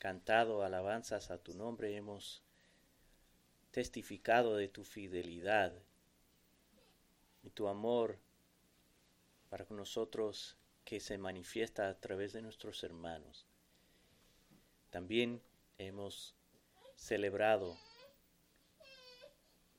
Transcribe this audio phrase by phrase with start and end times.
[0.00, 2.42] cantado alabanzas a tu nombre, hemos
[3.70, 5.74] testificado de tu fidelidad
[7.42, 8.18] y tu amor
[9.50, 13.46] para con nosotros que se manifiesta a través de nuestros hermanos.
[14.88, 15.42] También
[15.76, 16.34] hemos
[16.96, 17.76] celebrado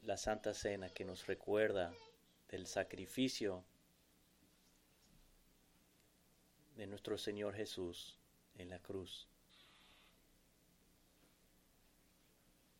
[0.03, 1.95] la Santa Cena que nos recuerda
[2.49, 3.63] del sacrificio
[6.75, 8.19] de nuestro Señor Jesús
[8.53, 9.30] en la cruz.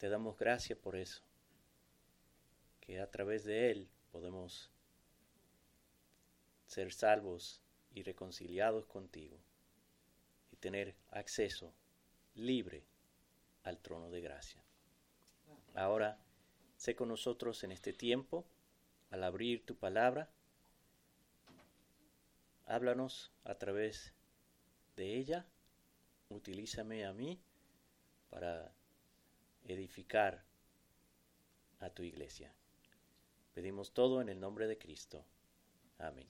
[0.02, 1.22] Te damos gracias por eso,
[2.80, 4.72] que a través de Él podemos
[6.66, 7.62] ser salvos
[7.94, 9.38] y reconciliados contigo
[10.52, 11.72] y tener acceso
[12.34, 12.84] libre
[13.62, 14.64] al trono de gracia.
[15.76, 16.18] Ahora,
[16.78, 18.44] sé con nosotros en este tiempo,
[19.12, 20.32] al abrir tu palabra,
[22.66, 24.16] háblanos a través
[24.96, 25.46] de ella,
[26.30, 27.40] utilízame a mí
[28.32, 28.74] para
[29.66, 30.44] edificar
[31.80, 32.54] a tu iglesia.
[33.54, 35.26] Pedimos todo en el nombre de Cristo.
[35.98, 36.28] Amén.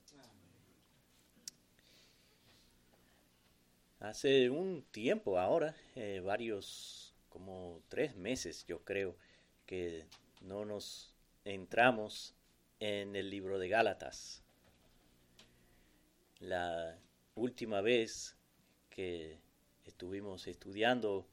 [4.00, 9.16] Hace un tiempo ahora, eh, varios, como tres meses yo creo,
[9.68, 10.08] que
[10.42, 11.14] no nos
[11.46, 12.34] entramos
[12.80, 14.44] en el libro de Gálatas.
[16.40, 17.00] La
[17.36, 18.36] última vez
[18.90, 19.40] que
[19.86, 21.28] estuvimos estudiando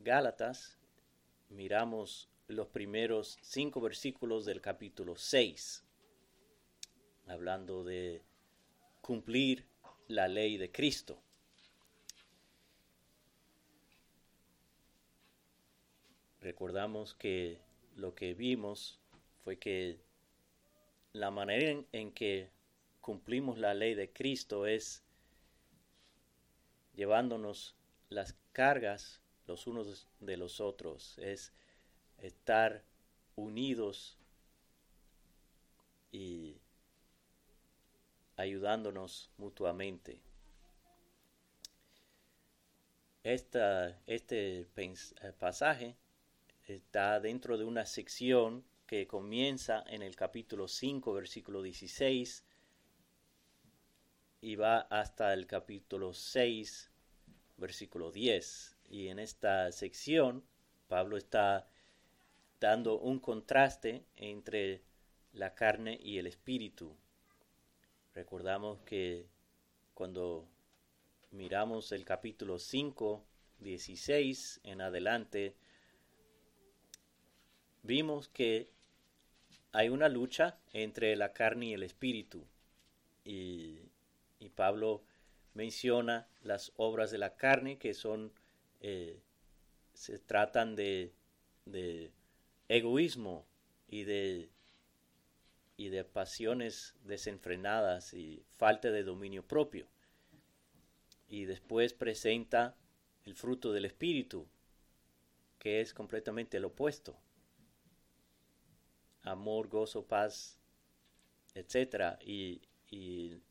[0.00, 0.76] Gálatas,
[1.48, 5.84] miramos los primeros cinco versículos del capítulo 6,
[7.26, 8.22] hablando de
[9.00, 9.66] cumplir
[10.08, 11.20] la ley de Cristo.
[16.40, 17.60] Recordamos que
[17.96, 19.00] lo que vimos
[19.42, 19.98] fue que
[21.12, 22.50] la manera en, que
[23.00, 25.02] cumplimos la ley de Cristo es
[26.94, 27.74] llevándonos
[28.10, 31.52] las cargas los unos de los otros, es
[32.18, 32.82] estar
[33.36, 34.18] unidos
[36.12, 36.56] y
[38.36, 40.20] ayudándonos mutuamente.
[43.22, 45.96] Esta, este eh, pasaje
[46.64, 52.44] está dentro de una sección que comienza en el capítulo 5, versículo 16,
[54.42, 56.90] y va hasta el capítulo 6,
[57.56, 58.75] versículo 10.
[58.88, 60.44] Y en esta sección,
[60.88, 61.68] Pablo está
[62.60, 64.82] dando un contraste entre
[65.32, 66.96] la carne y el espíritu.
[68.14, 69.26] Recordamos que
[69.94, 70.48] cuando
[71.30, 73.24] miramos el capítulo 5,
[73.58, 75.54] 16 en adelante,
[77.82, 78.70] vimos que
[79.72, 82.46] hay una lucha entre la carne y el espíritu.
[83.24, 83.80] Y,
[84.54, 85.02] Pablo
[85.52, 88.32] menciona las obras de la carne que son,
[88.88, 89.20] eh,
[89.94, 91.12] se tratan de,
[91.64, 92.12] de
[92.68, 93.44] egoísmo
[93.88, 94.48] y de,
[95.76, 99.88] y de pasiones desenfrenadas y falta de dominio propio.
[101.26, 102.76] Y después presenta
[103.24, 104.46] el fruto del espíritu,
[105.58, 107.18] que es completamente el opuesto
[109.24, 110.60] amor, gozo, paz,
[111.54, 113.42] etcétera, y, y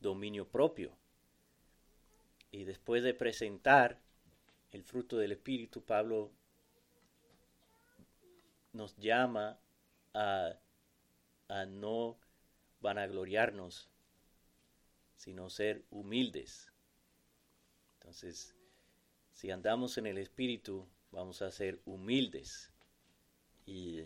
[0.00, 0.96] dominio propio.
[2.50, 4.00] Y después de presentar
[4.72, 6.32] el fruto del Espíritu, Pablo
[8.72, 9.58] nos llama
[10.14, 10.58] a,
[11.48, 12.18] a no
[12.80, 13.88] vanagloriarnos,
[15.16, 16.72] sino ser humildes.
[18.00, 18.56] Entonces,
[19.32, 22.72] si andamos en el Espíritu, vamos a ser humildes.
[23.66, 24.04] Y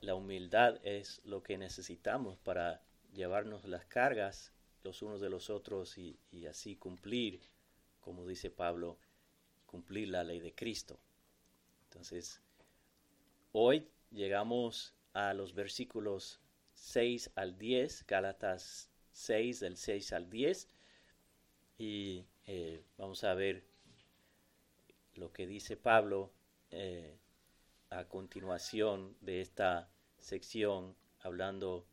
[0.00, 2.82] la humildad es lo que necesitamos para
[3.12, 4.52] llevarnos las cargas
[4.84, 7.40] los unos de los otros y, así cumplir,
[8.08, 8.98] como dice Pablo,
[9.66, 10.98] cumplir la ley de Cristo.
[11.84, 12.40] Entonces,
[13.52, 16.40] hoy llegamos a los versículos
[16.72, 20.68] 6 al 10, Gálatas 6 del 6 al 10,
[21.76, 23.62] y eh, vamos a ver
[25.12, 26.32] lo que dice Pablo
[26.70, 27.18] eh,
[27.90, 31.86] a continuación de esta sección hablando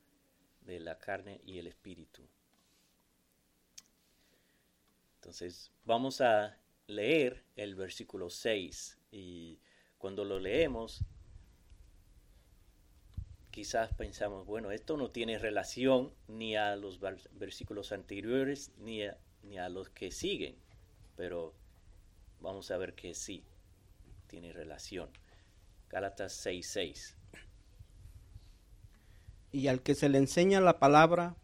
[0.61, 2.25] de la carne y el espíritu.
[5.25, 6.55] Entonces, vamos a
[6.85, 9.59] leer el versículo 6 y
[9.97, 11.03] cuando lo leemos,
[13.49, 16.99] quizás pensamos, bueno, esto no tiene relación ni a los
[17.31, 20.57] versículos anteriores ni a, ni a los que siguen,
[21.15, 21.55] pero
[22.39, 23.43] vamos a ver que sí,
[24.27, 25.09] tiene relación.
[25.89, 27.15] Gálatas 6:6.
[29.51, 31.35] Y al que se le enseña la palabra,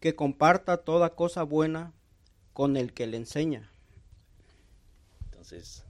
[0.00, 1.92] que comparta toda cosa buena
[2.52, 3.70] con el que le enseña.
[5.24, 5.84] Entonces,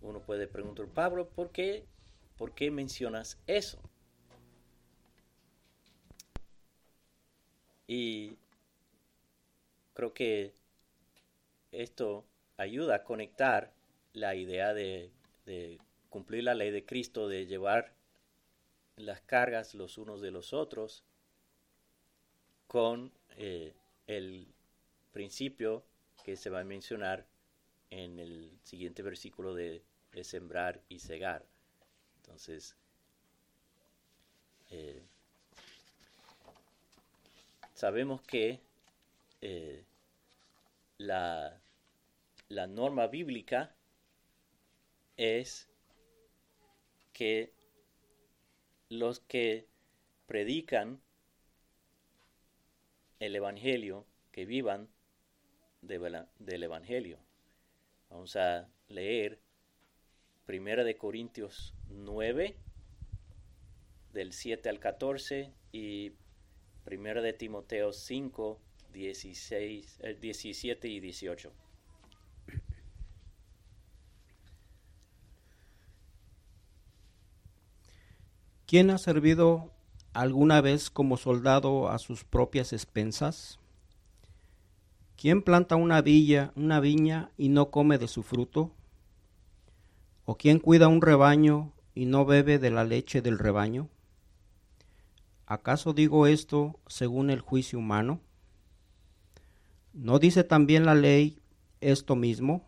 [0.00, 1.84] uno puede preguntar, Pablo, ¿por qué,
[2.36, 3.80] ¿por qué mencionas eso?
[7.86, 8.36] Y
[9.94, 10.54] creo que
[11.72, 12.24] esto
[12.56, 13.72] ayuda a conectar
[14.12, 15.10] la idea de,
[16.08, 17.92] cumplir la ley de Cristo, de llevar
[18.96, 21.04] las cargas los unos de los otros,
[22.66, 23.74] con eh,
[24.06, 24.46] el
[25.12, 25.84] principio
[26.24, 27.26] que se va a mencionar
[27.90, 29.82] en el siguiente versículo de,
[30.22, 31.46] sembrar y cegar.
[32.16, 32.76] Entonces,
[34.70, 35.02] eh,
[37.74, 38.60] sabemos que
[39.40, 39.84] eh,
[40.98, 41.60] la,
[42.48, 43.74] la norma bíblica
[45.16, 45.68] es
[47.12, 47.52] que
[48.88, 49.66] los que
[50.26, 51.00] predican
[53.20, 54.88] el Evangelio, que vivan
[55.82, 57.18] del Evangelio.
[58.08, 59.38] Vamos a leer
[60.46, 62.56] Primera de Corintios 9,
[64.12, 66.12] del 7 al 14, y
[66.84, 68.58] Primera de Timoteo 5,
[68.92, 71.52] 16, 17 y 18.
[78.66, 79.72] ¿Quién ha servido
[80.12, 83.58] alguna vez como soldado a sus propias expensas?
[85.16, 88.72] ¿Quién planta una villa, una viña y no come de su fruto?
[90.24, 93.88] ¿O quién cuida un rebaño y no bebe de la leche del rebaño?
[95.46, 98.20] ¿Acaso digo esto según el juicio humano?
[99.92, 101.38] ¿No dice también la ley
[101.80, 102.64] esto mismo?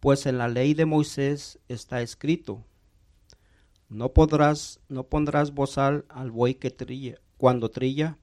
[0.00, 2.64] Pues en la ley de Moisés está escrito,
[3.92, 8.16] no podrás, no pondrás bozal al buey que trilla, cuando trilla.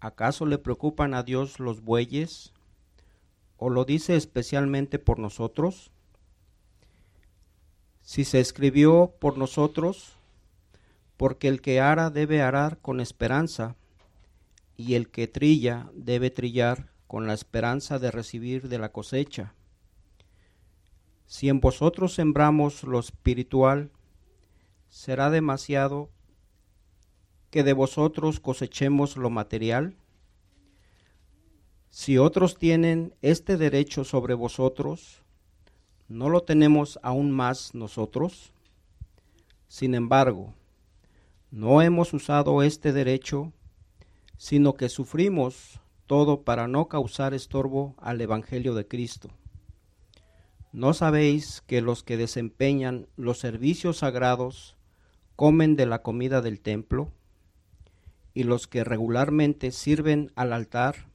[0.00, 2.54] ¿Acaso le preocupan a Dios los bueyes?
[3.58, 5.90] ¿O lo dice especialmente por nosotros?
[8.00, 10.14] Si se escribió por nosotros,
[11.18, 13.76] porque el que ara debe arar con esperanza,
[14.78, 19.52] y el que trilla debe trillar con la esperanza de recibir de la cosecha.
[21.26, 23.90] Si en vosotros sembramos lo espiritual,
[24.88, 26.10] será demasiado
[27.50, 29.96] que de vosotros cosechemos lo material?
[31.90, 35.22] Si otros tienen este derecho sobre vosotros,
[36.08, 38.52] ¿no lo tenemos aún más nosotros?
[39.68, 40.54] Sin embargo,
[41.50, 43.52] no hemos usado este derecho,
[44.36, 49.28] sino que sufrimos todo para no causar estorbo al Evangelio de Cristo.
[50.72, 54.77] ¿No sabéis que los que desempeñan los servicios sagrados
[55.38, 57.12] comen de la comida del templo,
[58.34, 61.06] y los que regularmente sirven al altar,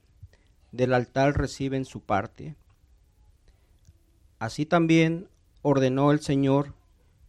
[0.72, 2.56] del altar reciben su parte.
[4.38, 5.28] Así también
[5.60, 6.72] ordenó el Señor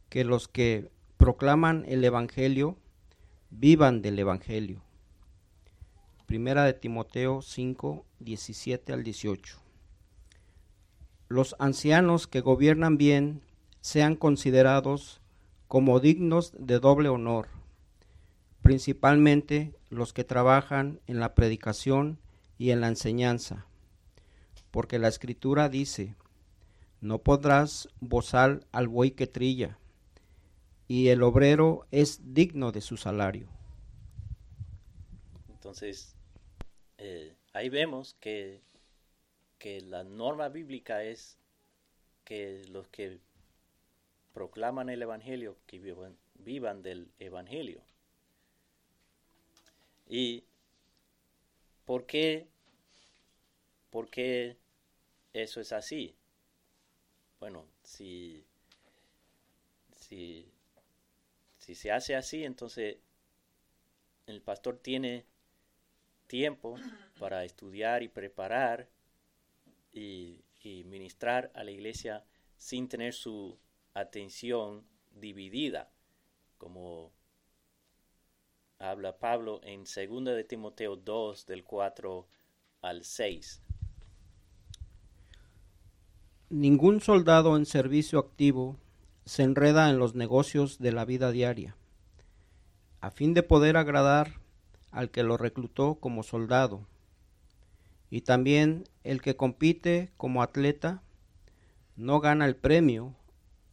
[0.07, 2.77] que los que proclaman el Evangelio
[3.49, 4.81] vivan del Evangelio.
[6.27, 9.57] Primera de Timoteo 5, 17 al 18.
[11.27, 13.41] Los ancianos que gobiernan bien
[13.81, 15.19] sean considerados
[15.67, 17.47] como dignos de doble honor,
[18.61, 22.19] principalmente los que trabajan en la predicación
[22.57, 23.65] y en la enseñanza,
[24.71, 26.15] porque la escritura dice,
[27.01, 29.77] no podrás bozar al buey que trilla,
[30.87, 33.47] y el obrero es digno de su salario.
[35.49, 36.15] Entonces,
[36.97, 38.61] eh, ahí vemos que,
[39.57, 41.37] que la norma bíblica es
[42.23, 43.19] que los que
[44.35, 47.81] proclaman el Evangelio, que vivan, del Evangelio.
[50.09, 50.43] ¿Y
[51.85, 52.45] por qué,
[53.89, 54.57] por qué
[55.31, 56.17] eso es así?
[57.39, 58.45] Bueno, si,
[60.01, 60.51] si,
[61.57, 62.97] si se hace así, entonces
[64.27, 65.25] el pastor tiene
[66.27, 66.75] tiempo
[67.19, 68.89] para estudiar y preparar
[69.93, 72.25] y, y ministrar a la iglesia
[72.57, 73.57] sin tener su
[73.95, 75.89] atención dividida,
[76.57, 77.13] como
[78.77, 82.27] habla Pablo en 2 de Timoteo 2 del 4
[82.81, 83.61] al 6.
[86.49, 88.77] Ningún soldado en servicio activo
[89.25, 91.75] se enreda en los negocios de la vida diaria,
[92.99, 94.39] a fin de poder agradar
[94.91, 96.85] al que lo reclutó como soldado.
[98.09, 101.01] Y también el que compite como atleta
[101.95, 103.15] no gana el premio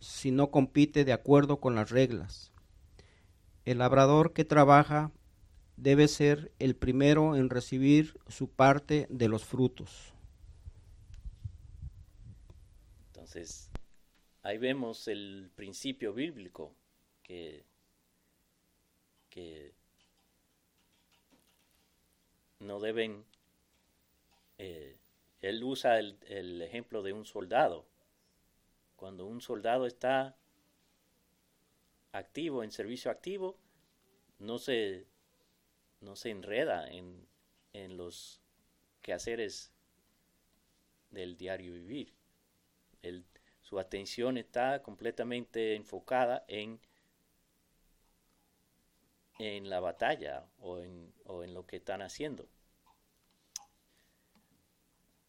[0.02, 2.52] si no compite de acuerdo con las reglas.
[3.64, 5.12] El labrador que trabaja
[5.76, 10.12] debe ser el primero en recibir su parte de los frutos.
[13.06, 13.70] Entonces,
[14.42, 16.74] ahí vemos el principio bíblico
[17.22, 17.64] que,
[19.30, 19.72] que
[22.58, 23.24] no deben,
[24.58, 24.98] eh,
[25.40, 27.91] él usa el, el ejemplo de un soldado.
[29.02, 30.36] Cuando un soldado está
[32.12, 33.58] activo, en servicio activo,
[34.38, 35.08] no se,
[36.00, 37.26] no se enreda en,
[37.72, 38.40] en los
[39.00, 39.72] quehaceres
[41.10, 42.14] del diario vivir.
[43.62, 46.78] Su atención está completamente enfocada en,
[49.40, 52.48] en la batalla o en, o en lo que están haciendo.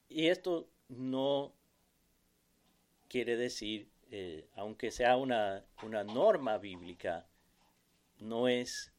[0.10, 1.56] Y esto no
[3.14, 7.28] quiere decir, eh, aunque sea una, una, norma bíblica,
[8.18, 8.92] no es,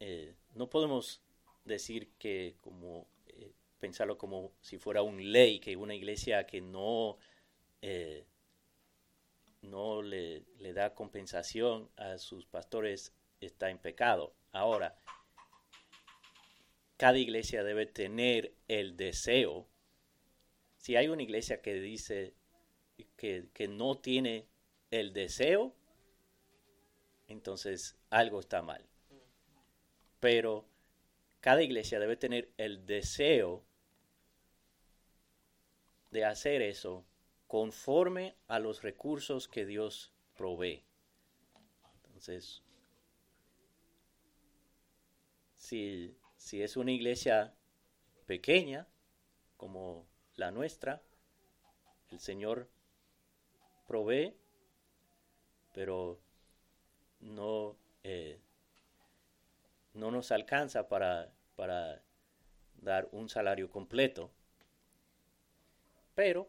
[0.00, 1.22] eh, no podemos
[1.64, 7.16] decir que como, eh, pensarlo como si fuera un ley, que una iglesia que no,
[9.62, 14.34] no le, le da compensación a sus pastores está en pecado.
[14.50, 14.98] Ahora,
[16.96, 19.68] cada iglesia debe tener el deseo.
[20.78, 22.34] Si hay una iglesia que dice
[23.16, 24.46] que, no tiene
[24.90, 25.74] el deseo,
[27.28, 28.84] entonces algo está mal.
[30.20, 30.66] Pero
[31.40, 33.64] cada iglesia debe tener el deseo
[36.10, 37.04] de hacer eso
[37.46, 40.84] conforme a los recursos que Dios provee.
[42.06, 42.62] Entonces,
[45.56, 47.54] si, si es una iglesia
[48.26, 48.86] pequeña,
[49.56, 51.02] como la nuestra,
[52.10, 52.68] el Señor
[53.86, 54.34] provee,
[55.72, 56.18] pero
[57.20, 58.40] no, eh,
[59.94, 62.02] no nos alcanza para, para
[62.80, 64.30] dar un salario completo.
[66.14, 66.48] Pero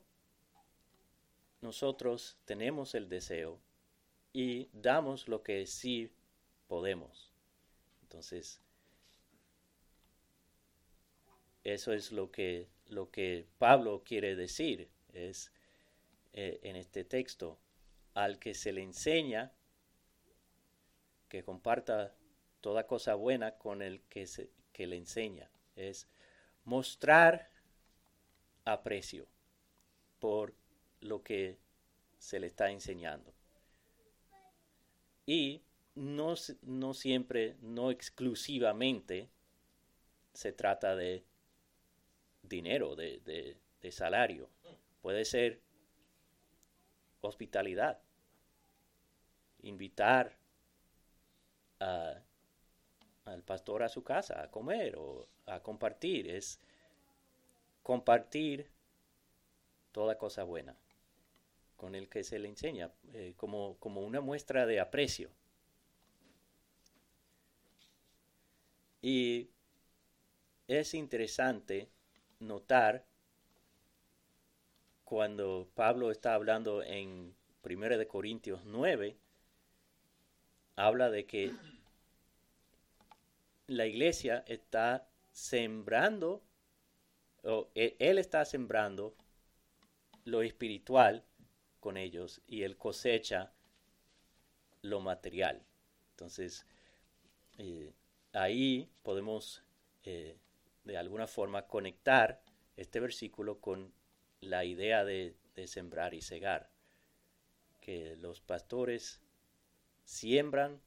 [1.61, 3.59] nosotros tenemos el deseo
[4.33, 6.11] y damos lo que sí
[6.67, 7.33] podemos.
[8.03, 8.61] Entonces,
[11.63, 15.51] eso es lo que, lo que Pablo quiere decir, es
[16.37, 17.57] eh, en este texto,
[18.13, 19.53] al que se le enseña
[21.29, 22.13] que comparta
[22.59, 25.49] toda cosa buena con el que, se, que le enseña.
[25.77, 26.09] Es
[26.65, 27.49] mostrar
[28.65, 29.27] aprecio
[30.19, 30.53] por
[30.99, 31.57] lo que
[32.17, 33.33] se le está enseñando.
[35.25, 35.63] Y
[35.95, 39.29] no, no siempre, no exclusivamente,
[40.33, 41.23] se trata de
[42.43, 44.49] dinero, de, de, de salario.
[45.01, 45.64] Puede ser
[47.27, 47.99] hospitalidad,
[49.61, 50.37] invitar
[51.79, 52.21] a,
[53.25, 56.29] al pastor a su casa a comer o a compartir.
[56.29, 56.59] Es
[57.83, 58.69] compartir
[59.91, 60.75] toda cosa buena
[61.75, 65.29] con el que se le enseña eh, como, como una muestra de aprecio.
[69.01, 69.49] Y
[70.67, 71.89] es interesante
[72.39, 73.05] notar
[75.05, 79.15] cuando Pablo está hablando en 1 de Corintios 9,
[80.75, 81.53] habla de que
[83.67, 86.43] la iglesia está sembrando,
[87.43, 89.15] o e, él está sembrando
[90.25, 91.23] lo espiritual
[91.79, 93.51] con ellos y él cosecha
[94.81, 95.63] lo material.
[96.11, 96.65] Entonces,
[97.59, 97.93] eh,
[98.33, 99.63] ahí podemos
[100.03, 100.35] eh,
[100.83, 102.41] de alguna forma conectar
[102.75, 103.93] este versículo con
[104.45, 105.35] la idea de,
[105.65, 106.69] sembrar y cegar,
[107.81, 109.21] que los pastores
[110.03, 110.81] siembran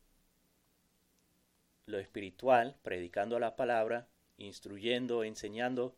[1.87, 5.97] lo espiritual, predicando la palabra, instruyendo, enseñando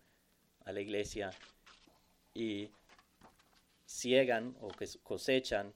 [0.65, 1.31] a la iglesia
[2.33, 2.71] y
[3.87, 4.71] ciegan o
[5.03, 5.75] cosechan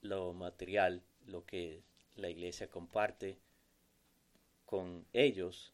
[0.00, 1.82] lo material, lo que
[2.16, 3.38] la iglesia comparte
[4.66, 5.72] con ellos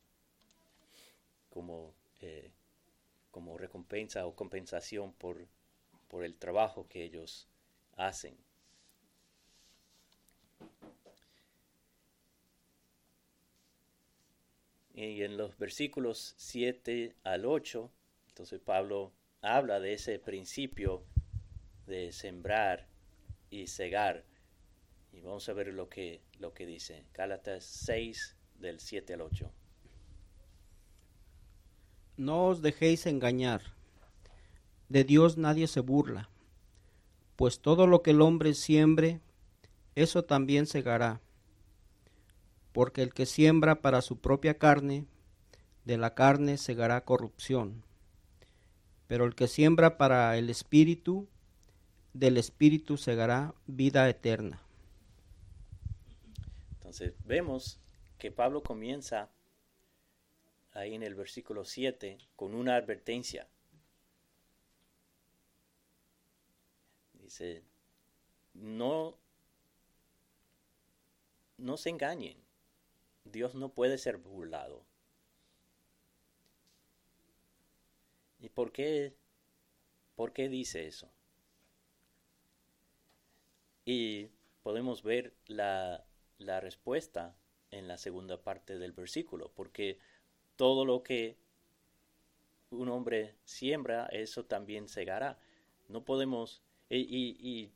[1.51, 2.51] como, eh,
[3.31, 5.47] como recompensa o compensación por,
[6.09, 7.49] por el trabajo que ellos
[7.97, 8.37] hacen.
[14.95, 17.89] Y en los versículos 7 al 8,
[18.31, 21.05] entonces Pablo habla de ese principio
[21.87, 22.89] de sembrar
[23.49, 24.25] y cegar.
[25.13, 27.07] Y vamos a ver lo que, lo que dice.
[27.15, 29.53] Gálatas 6 del 7 al 8.
[32.19, 33.63] No os dejéis engañar.
[34.91, 36.29] De Dios nadie se burla.
[37.37, 39.21] Pues todo lo que el hombre siembre,
[39.95, 41.23] eso también segará
[42.79, 45.05] porque el que siembra para su propia carne,
[45.85, 47.83] de la carne segará corrupción,
[49.09, 51.27] pero el que siembra para el Espíritu,
[52.13, 54.63] del Espíritu segará vida eterna.
[56.75, 57.81] Entonces vemos
[58.17, 59.29] que Pablo comienza
[60.79, 63.49] ahí en el versículo 7 con una advertencia.
[67.15, 67.65] Dice,
[68.55, 69.19] no,
[71.57, 72.39] no se engañen,
[73.25, 74.85] Dios no puede ser burlado.
[78.41, 79.17] ¿Y por qué,
[80.15, 81.11] por qué dice eso?
[83.85, 84.31] Y
[84.63, 86.07] podemos ver la,
[86.39, 87.37] la respuesta
[87.73, 89.99] en la segunda parte del versículo, porque
[90.59, 91.39] todo lo que
[92.71, 95.39] un hombre siembra, eso también segará.
[95.89, 97.71] No podemos, y,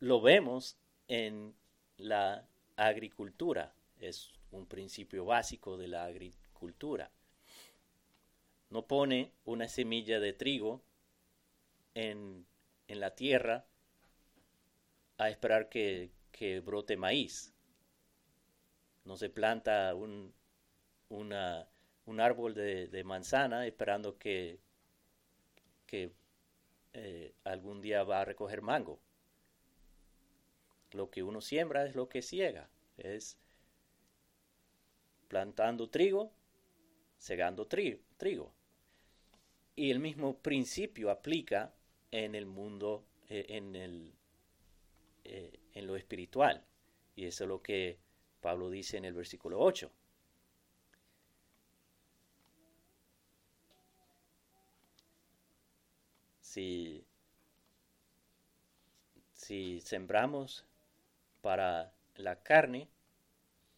[0.00, 1.54] lo vemos en
[1.96, 2.46] la
[2.76, 7.10] agricultura, es un principio básico de la agricultura.
[8.68, 10.82] No pone una semilla de trigo
[11.94, 12.46] en,
[12.88, 13.64] la tierra
[15.18, 17.54] a esperar que, que brote maíz
[19.08, 20.34] no se planta un,
[22.08, 24.58] un árbol de, manzana esperando que,
[25.86, 26.10] que
[26.94, 28.98] eh, algún día va a recoger mango.
[30.92, 33.36] Lo que uno siembra es lo que ciega, es
[35.28, 36.32] plantando trigo,
[37.18, 38.52] segando trigo.
[39.76, 41.74] Y el mismo principio aplica
[42.10, 44.12] en el mundo, eh, en, el,
[45.24, 46.64] eh, en lo espiritual.
[47.14, 47.98] Y eso es lo que
[48.40, 49.92] Pablo dice en el versículo 8.
[59.32, 60.66] Si, sembramos
[61.40, 62.88] para la carne,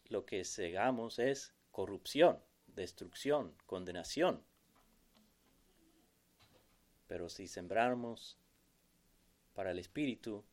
[0.05, 4.43] lo que segamos es corrupción, destrucción, condenación.
[7.05, 8.39] Pero si sembramos
[9.53, 10.43] para el Espíritu,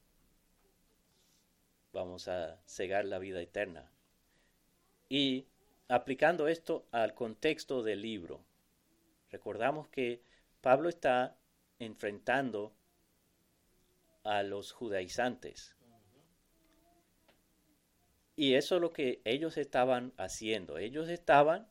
[1.95, 3.91] vamos a cegar la vida eterna.
[5.09, 5.47] Y
[5.89, 8.45] aplicando esto al contexto del libro,
[9.31, 10.23] recordamos que
[10.61, 11.38] Pablo está
[11.79, 12.75] enfrentando
[14.25, 15.77] a los judaizantes.
[18.37, 20.79] Y eso es lo que ellos estaban haciendo.
[20.79, 21.69] Ellos estaban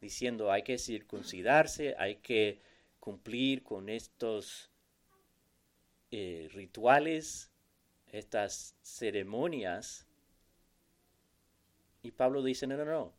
[0.00, 2.62] diciendo hay que circuncidarse, hay que
[3.00, 4.70] cumplir con estos
[6.10, 7.50] eh, rituales,
[8.06, 10.08] estas ceremonias
[12.02, 13.12] y Pablo dice, no, no, no,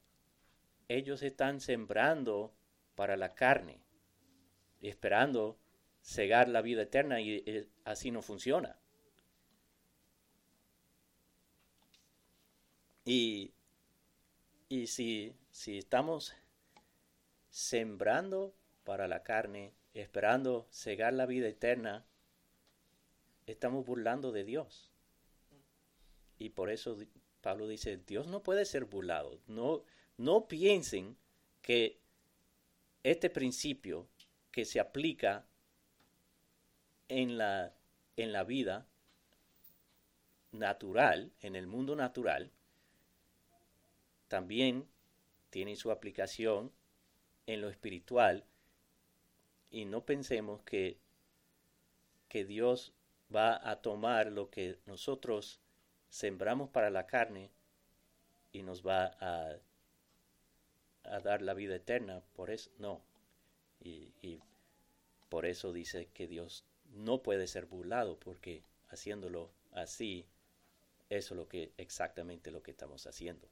[0.88, 2.54] ellos están sembrando
[2.96, 3.82] para la carne,
[4.82, 5.60] esperando
[6.10, 8.76] cegar la vida eterna y eh, así no funciona.
[13.06, 13.54] Y,
[14.70, 16.34] y si, si estamos
[17.52, 22.08] sembrando para la carne, esperando cegar la vida eterna,
[23.46, 24.92] estamos burlando de Dios.
[26.40, 26.98] Y por eso
[27.42, 29.40] Pablo dice, Dios no puede ser burlado.
[29.46, 29.84] No,
[30.18, 31.18] no piensen
[31.62, 32.00] que
[33.04, 34.10] este principio
[34.52, 35.49] que se aplica
[37.10, 37.74] en la,
[38.16, 38.88] en la vida
[40.52, 42.52] natural, en el mundo natural,
[44.28, 44.88] también
[45.50, 46.72] tiene su aplicación
[47.48, 48.46] en lo espiritual
[49.72, 51.00] y no pensemos que,
[52.28, 52.94] que Dios
[53.34, 55.60] va a tomar lo que nosotros
[56.10, 57.52] sembramos para la carne
[58.52, 59.58] y nos va a,
[61.04, 62.22] a dar la vida eterna.
[62.34, 63.02] Por eso, no.
[63.80, 64.40] Y, y
[65.30, 70.26] por eso dice que Dios no puede ser burlado, porque haciéndolo así,
[71.10, 73.50] eso es lo que, exactamente lo que estamos haciendo.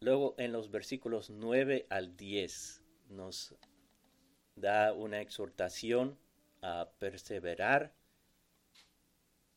[0.00, 3.54] Luego en los versículos 9 al 10 nos
[4.54, 6.18] da una exhortación
[6.62, 7.92] a perseverar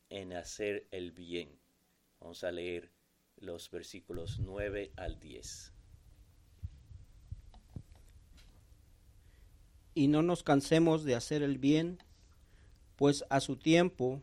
[0.09, 1.59] en hacer el bien.
[2.19, 2.91] Vamos a leer
[3.37, 5.73] los versículos 9 al 10.
[9.93, 11.99] Y no nos cansemos de hacer el bien,
[12.95, 14.21] pues a su tiempo,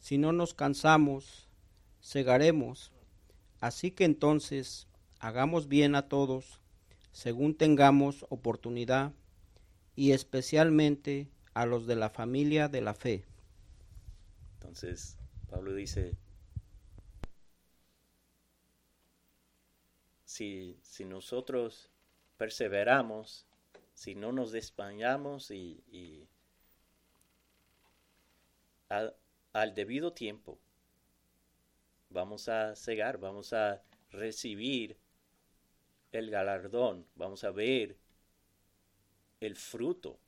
[0.00, 1.48] si no nos cansamos,
[2.00, 2.92] segaremos.
[3.60, 4.86] Así que entonces
[5.18, 6.60] hagamos bien a todos,
[7.12, 9.12] según tengamos oportunidad,
[9.96, 13.24] y especialmente a los de la familia de la fe.
[14.54, 15.18] Entonces,
[15.50, 16.16] Pablo dice,
[20.24, 21.90] si, si nosotros
[22.36, 23.47] perseveramos,
[23.98, 26.28] si no nos despañamos y,
[28.88, 30.60] al, debido tiempo
[32.08, 33.82] vamos a cegar, vamos a
[34.12, 34.96] recibir
[36.12, 37.96] el galardón, vamos a ver
[39.40, 40.20] el fruto.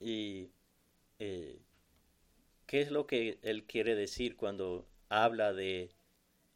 [0.00, 0.50] Y
[1.20, 1.62] eh,
[2.66, 5.94] qué es lo que él quiere decir cuando habla de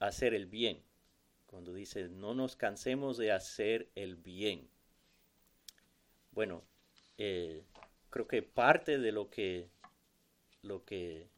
[0.01, 0.86] hacer el bien.
[1.46, 4.68] Cuando dice, no nos cansemos de hacer el bien.
[6.32, 6.64] Bueno,
[7.18, 7.64] eh,
[8.11, 9.70] creo que parte de lo que,
[10.62, 11.28] lo que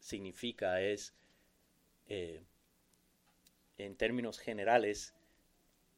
[0.00, 1.14] significa es,
[2.08, 2.42] eh,
[3.76, 5.14] en términos generales,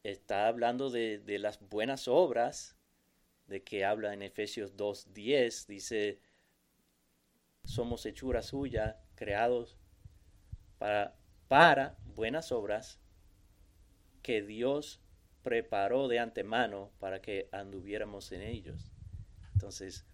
[0.03, 2.75] está hablando de, de, las buenas obras,
[3.47, 6.19] de que habla en Efesios 2.10, dice,
[7.63, 9.77] somos hechura suya, creados
[10.77, 11.15] para,
[11.47, 12.99] para buenas obras
[14.27, 14.99] que Dios
[15.41, 18.91] preparó de antemano para que anduviéramos en ellos.
[19.53, 20.05] Entonces,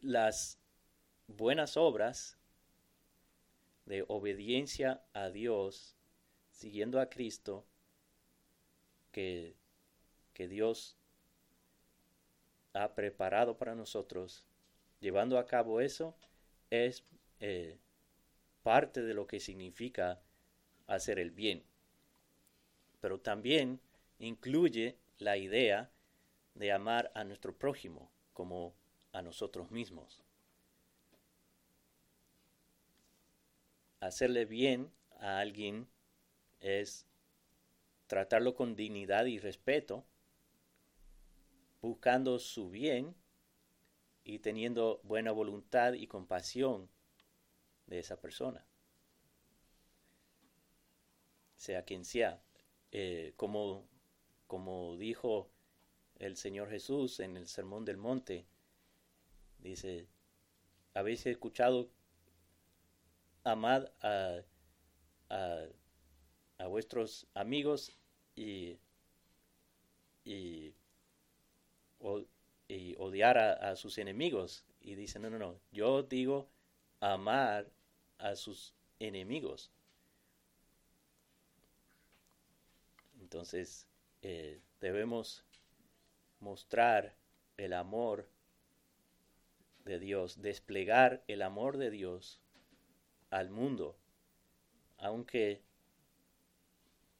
[0.00, 0.58] las
[1.28, 2.36] buenas obras
[3.84, 5.94] de obediencia a Dios,
[6.50, 7.64] siguiendo a Cristo,
[9.12, 9.54] que,
[10.34, 10.96] que Dios
[12.72, 14.44] ha preparado para nosotros,
[14.98, 16.16] llevando a cabo eso,
[16.70, 17.04] es
[17.38, 17.78] eh,
[18.64, 20.20] parte de lo que significa
[20.88, 21.62] hacer el bien.
[23.06, 23.80] Pero también
[24.18, 25.92] incluye la idea
[26.54, 28.74] de amar a nuestro prójimo como
[29.12, 30.24] a nosotros mismos.
[34.00, 34.90] Hacerle bien
[35.20, 35.86] a alguien
[36.58, 37.06] es
[38.08, 40.04] tratarlo con dignidad y respeto,
[41.80, 43.14] buscando su bien
[44.24, 46.90] y teniendo buena voluntad y compasión
[47.86, 48.66] de esa persona.
[51.54, 52.42] Sea quien sea,
[52.98, 53.86] eh, como,
[54.46, 55.50] como dijo
[56.18, 58.46] el Señor Jesús en el Sermón del Monte,
[59.58, 60.08] dice,
[60.94, 61.90] habéis escuchado,
[63.44, 64.40] amad a,
[65.28, 67.94] a, vuestros amigos
[68.34, 68.78] y,
[70.24, 70.72] y,
[71.98, 74.64] odiar a, sus enemigos.
[74.80, 76.48] Y dice, no, no, no, yo digo
[77.00, 77.70] amar
[78.16, 79.70] a sus enemigos.
[83.26, 83.88] Entonces,
[84.22, 85.44] eh, debemos
[86.38, 87.16] mostrar
[87.56, 88.30] el amor
[89.84, 92.40] de Dios, desplegar el amor de Dios
[93.30, 93.98] al mundo,
[94.98, 95.64] aunque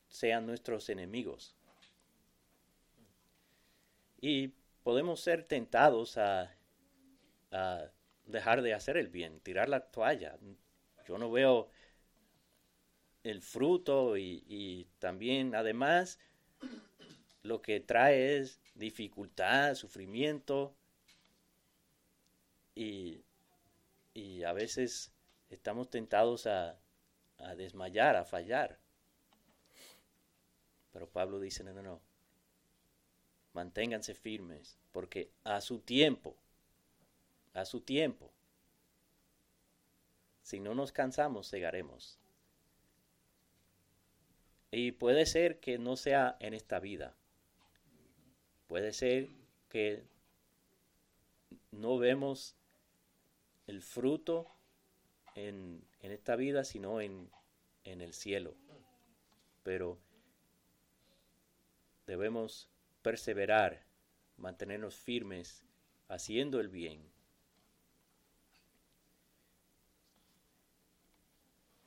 [0.06, 1.56] sean nuestros enemigos.
[4.20, 6.54] Y podemos ser tentados a,
[8.26, 10.38] dejar de hacer el bien, tirar la toalla.
[11.08, 11.68] Yo no veo
[13.26, 16.18] el fruto y, y también, además,
[17.42, 20.76] lo que trae es dificultad, sufrimiento
[22.74, 23.22] y,
[24.46, 25.12] a veces
[25.50, 26.78] estamos tentados a,
[27.38, 28.78] a desmayar, a fallar.
[30.92, 32.00] Pero Pablo dice, no, no, no,
[33.52, 36.36] manténganse firmes, porque a su tiempo,
[37.54, 38.30] a su tiempo,
[40.42, 42.20] si no nos cansamos, cegaremos.
[44.70, 47.16] Y puede ser que no sea en esta vida,
[48.66, 49.28] Puede ser
[49.68, 50.04] que
[51.70, 52.56] no vemos
[53.66, 54.48] el fruto
[55.34, 57.30] en, esta vida, sino en,
[57.84, 58.56] en el cielo.
[59.62, 59.98] Pero
[62.06, 62.68] debemos
[63.02, 63.84] perseverar,
[64.36, 65.64] mantenernos firmes,
[66.08, 67.08] haciendo el bien.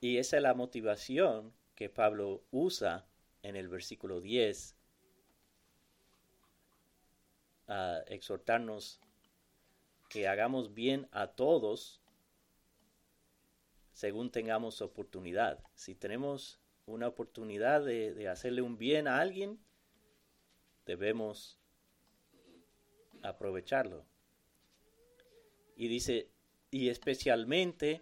[0.02, 3.08] Y esa es la motivación que Pablo usa
[3.42, 4.76] en el versículo 10
[7.70, 9.00] a exhortarnos
[10.10, 12.02] que hagamos bien a todos
[13.94, 15.64] según tengamos oportunidad.
[15.74, 19.58] Si tenemos una oportunidad de, hacerle un bien a alguien,
[20.86, 21.62] debemos
[23.22, 24.06] aprovecharlo.
[25.78, 26.30] Y dice,
[26.72, 28.02] y especialmente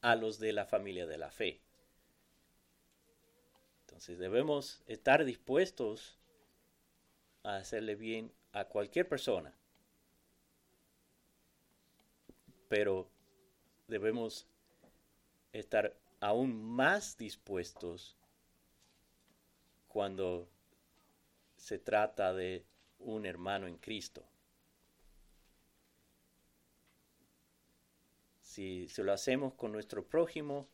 [0.00, 1.60] a los de la familia de la fe.
[4.00, 6.18] Entonces debemos estar dispuestos
[7.42, 9.54] a hacerle bien a cualquier persona.
[12.70, 13.10] Pero
[13.88, 14.46] debemos
[15.52, 18.16] estar aún más dispuestos
[19.86, 20.48] cuando
[21.58, 22.64] se trata de
[23.00, 24.24] un hermano en Cristo.
[28.40, 30.66] Si, se lo hacemos con nuestro prójimo,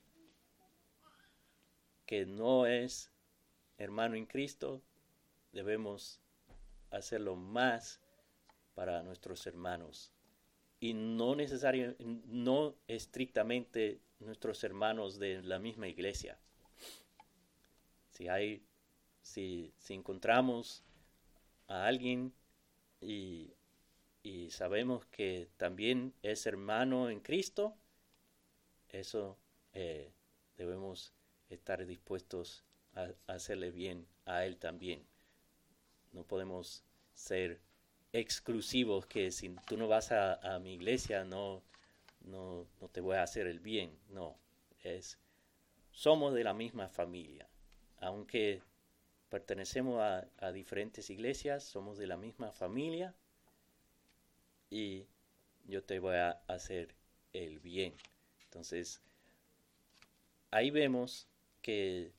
[2.07, 3.11] que no es
[3.79, 4.83] hermano en Cristo,
[5.53, 6.21] debemos
[6.91, 8.01] hacerlo más
[8.75, 10.12] para nuestros hermanos
[10.81, 16.39] y no necesariamente, no estrictamente nuestros hermanos de la misma iglesia.
[18.11, 18.62] Si hay,
[19.23, 20.85] si, encontramos
[21.69, 22.33] a alguien
[23.01, 23.55] y,
[24.23, 27.77] y sabemos que también es hermano en Cristo,
[28.89, 29.39] eso
[29.73, 30.12] eh,
[30.57, 31.12] debemos
[31.49, 32.65] estar dispuestos
[33.27, 35.05] hacerle bien a Él también.
[36.13, 37.61] No podemos ser
[38.13, 41.63] exclusivos que si tú no vas a, mi iglesia no,
[42.21, 43.99] no, no, te voy a hacer el bien.
[44.09, 44.37] No,
[44.83, 45.19] es,
[45.91, 47.49] somos de la misma familia.
[47.99, 48.63] Aunque
[49.29, 53.15] pertenecemos a, a diferentes iglesias, somos de la misma familia
[54.71, 55.07] y
[55.65, 56.95] yo te voy a hacer
[57.33, 57.95] el bien.
[58.45, 59.03] Entonces,
[60.51, 61.29] ahí vemos
[61.61, 62.13] que,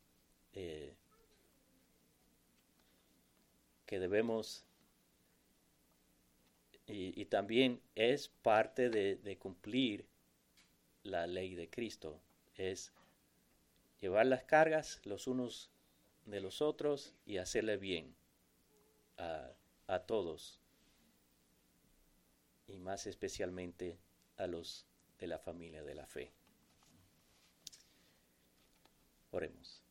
[0.59, 0.95] eh,
[3.85, 4.65] que debemos,
[6.87, 10.07] y, también es parte de, cumplir
[11.03, 12.19] la ley de Cristo,
[12.55, 12.91] es
[14.01, 15.69] llevar las cargas los unos
[16.25, 18.15] de los otros y hacerle bien
[19.17, 19.51] a,
[19.85, 20.59] a todos
[22.67, 23.99] y más especialmente
[24.37, 24.87] a los
[25.19, 26.31] de la familia de la fe.
[29.29, 29.86] Oremos.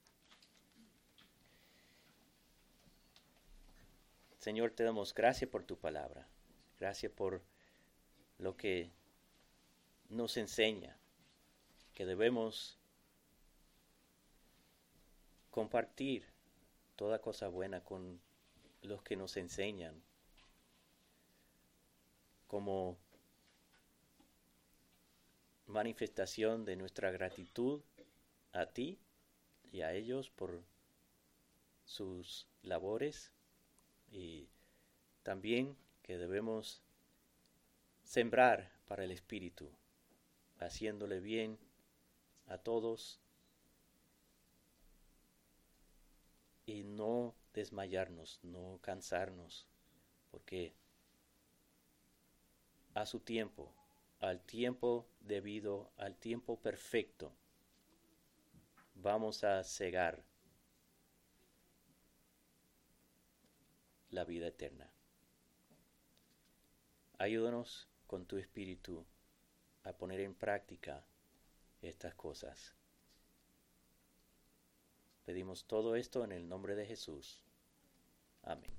[4.46, 6.28] Señor, te damos gracias por tu palabra.
[6.78, 7.42] Gracias por
[8.38, 8.92] lo que
[10.08, 10.96] nos enseña,
[11.94, 12.78] que debemos
[15.50, 16.24] compartir
[16.94, 18.20] toda cosa buena con
[18.82, 20.00] los que nos enseñan,
[22.46, 22.96] como
[25.66, 27.82] manifestación de nuestra gratitud
[28.52, 29.00] a ti
[29.72, 30.62] y a ellos por
[31.84, 33.32] sus labores
[34.16, 34.48] y
[35.22, 36.82] también que debemos
[38.02, 39.70] sembrar para el Espíritu,
[40.58, 41.58] haciéndole bien
[42.46, 43.20] a todos
[46.64, 49.66] y no desmayarnos, no cansarnos,
[50.30, 50.72] porque
[52.94, 53.70] a su tiempo,
[54.20, 57.32] al tiempo debido, al tiempo perfecto,
[58.94, 60.24] vamos a cegar
[64.16, 64.90] la vida eterna.
[67.18, 69.04] Ayúdanos con tu espíritu
[69.84, 71.04] a poner en práctica
[71.82, 72.74] estas cosas.
[75.26, 77.42] Pedimos todo esto en el nombre de Jesús.
[78.42, 78.75] Amén.